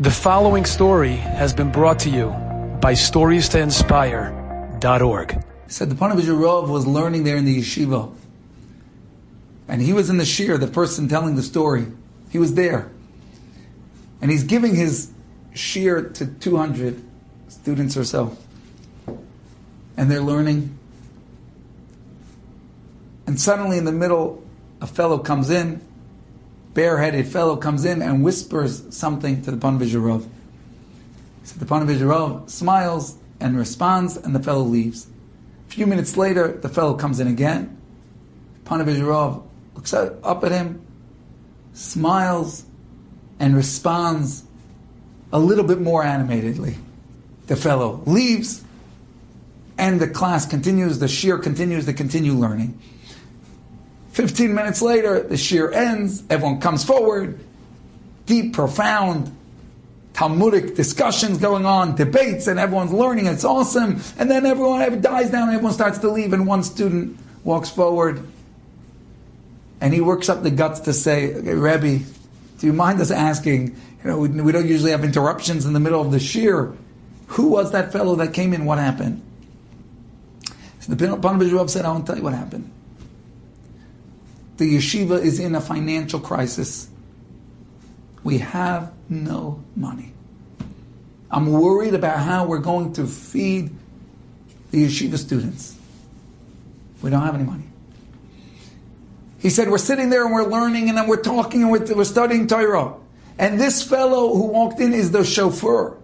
[0.00, 2.28] The following story has been brought to you
[2.80, 5.32] by StoriesToInspire.org.
[5.32, 8.14] He said the Panovich was learning there in the yeshiva.
[9.66, 11.88] And he was in the shiur, the person telling the story.
[12.30, 12.92] He was there.
[14.22, 15.10] And he's giving his
[15.52, 17.02] shiur to 200
[17.48, 18.36] students or so.
[19.96, 20.78] And they're learning.
[23.26, 24.44] And suddenly in the middle,
[24.80, 25.80] a fellow comes in
[26.78, 30.24] bareheaded fellow comes in and whispers something to the Ponevezher Rav.
[31.42, 35.08] So the Ponevezher Rav smiles and responds, and the fellow leaves.
[35.66, 37.76] A few minutes later, the fellow comes in again.
[38.64, 39.42] Ponevezher Rav
[39.74, 40.80] looks up at him,
[41.72, 42.64] smiles,
[43.40, 44.44] and responds
[45.32, 46.76] a little bit more animatedly.
[47.48, 48.62] The fellow leaves,
[49.76, 52.80] and the class continues, the shiur continues, they continue learning.
[54.18, 57.38] 15 minutes later, the shiur ends, everyone comes forward,
[58.26, 59.32] deep, profound,
[60.12, 63.26] Talmudic discussions going on, debates, and everyone's learning.
[63.26, 64.00] It's awesome.
[64.18, 68.26] And then everyone dies down, and everyone starts to leave, and one student walks forward,
[69.80, 72.04] and he works up the guts to say, okay, Rebbe,
[72.58, 73.68] do you mind us asking?
[74.02, 76.76] You know, we, we don't usually have interruptions in the middle of the shiur.
[77.28, 78.64] Who was that fellow that came in?
[78.64, 79.22] What happened?
[80.80, 82.72] So the Ponevezher Rav said, I want to tell you what happened
[84.58, 86.88] the yeshiva is in a financial crisis.
[88.24, 90.12] We have no money.
[91.30, 93.70] I'm worried about how we're going to feed
[94.70, 95.76] the yeshiva students.
[97.00, 97.64] We don't have any money.
[99.38, 102.04] He said, We're sitting there and we're learning and then we're talking and we're, we're
[102.04, 102.94] studying Torah.
[103.38, 105.96] And this fellow who walked in is the chauffeur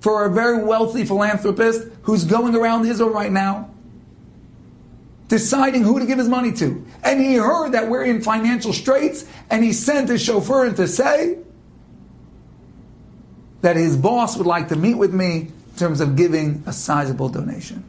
[0.00, 3.70] for a very wealthy philanthropist who's going around Israel right now
[5.28, 6.84] deciding who to give his money to.
[7.04, 10.88] And he heard that we're in financial straits, and he sent his chauffeur in to
[10.88, 11.38] say
[13.60, 17.28] that his boss would like to meet with me in terms of giving a sizable
[17.28, 17.84] donation.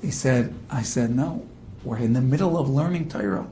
[0.00, 1.46] He said, I said, no,
[1.84, 3.46] we're in the middle of learning Torah.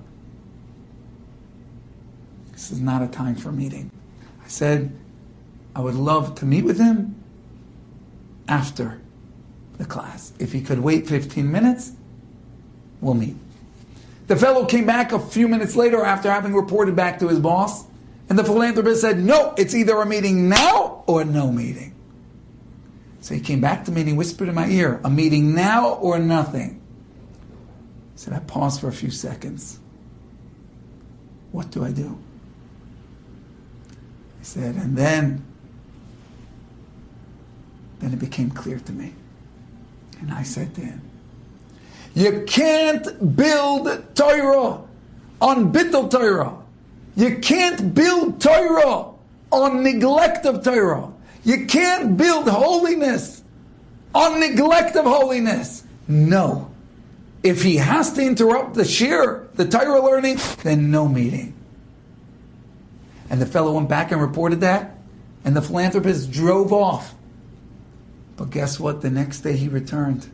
[2.53, 3.91] This is not a time for meeting.
[4.45, 4.97] I said,
[5.77, 7.23] I would love to meet with him
[8.49, 9.01] after
[9.81, 10.33] the class.
[10.39, 11.93] If he could wait 15 minutes,
[13.01, 13.35] we'll meet.
[14.27, 17.85] The fellow came back a few minutes later after having reported back to his boss,
[18.29, 21.95] and the philanthropist said, No, it's either a meeting now or no meeting.
[23.23, 25.95] So he came back to me and he whispered in my ear, A meeting now
[25.95, 26.81] or nothing.
[28.15, 29.81] I said, I paused for a few seconds.
[31.53, 32.19] What do I do?
[34.39, 35.45] He said, and then,
[37.99, 39.15] then it became clear to me.
[40.21, 41.01] And I said to him,
[42.15, 44.81] You can't build Torah
[45.41, 46.57] on bittul Torah.
[47.17, 49.07] You can't build Torah
[49.51, 51.13] on neglect of Torah.
[51.45, 53.43] You can't build holiness
[54.15, 55.85] on neglect of holiness.
[56.07, 56.71] No.
[57.43, 61.55] If he has to interrupt the shiur, the Torah learning, then no meeting.
[63.31, 64.99] And the fellow went back and reported that,
[65.45, 67.15] and the philanthropist drove off.
[68.41, 69.03] But guess what?
[69.03, 70.31] The next day he returned.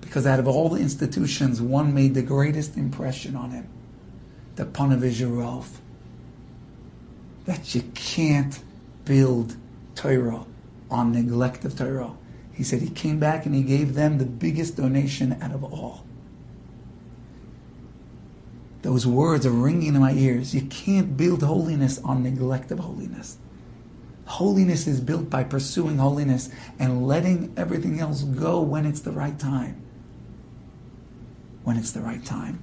[0.00, 3.68] Because out of all the institutions, one made the greatest impression on him
[4.56, 5.82] the Ponevezher Rav.
[7.44, 8.64] That you can't
[9.04, 9.56] build
[9.94, 10.46] Torah
[10.90, 12.12] on neglect of Torah.
[12.54, 16.06] He said he came back and he gave them the biggest donation out of all.
[18.80, 20.54] Those words are ringing in my ears.
[20.54, 23.36] You can't build holiness on neglect of holiness.
[24.28, 29.38] Holiness is built by pursuing holiness and letting everything else go when it's the right
[29.38, 29.80] time.
[31.64, 32.58] When it's the right time.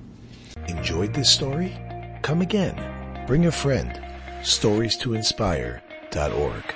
[0.67, 1.75] Enjoyed this story?
[2.21, 3.25] Come again.
[3.25, 3.99] Bring a friend.
[4.43, 6.75] Stories to inspire.org.